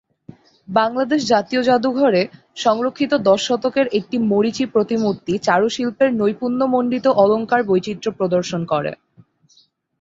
[0.67, 2.23] বাংলাদেশ জাতীয় জাদুঘরএ
[2.57, 8.91] সংরক্ষিত দশ শতকের একটি মারীচী প্রতিমূর্তি চারুশিল্পের নৈপুণ্যমন্ডিত অলঙ্কারবৈচিত্র্য প্রদর্শন করে।